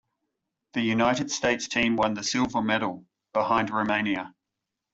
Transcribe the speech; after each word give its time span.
The 0.73 0.81
United 0.81 1.29
States 1.29 1.67
team 1.67 1.95
won 1.95 2.15
the 2.15 2.23
silver 2.23 2.63
medal 2.63 3.05
behind 3.33 3.69
Romania. 3.69 4.33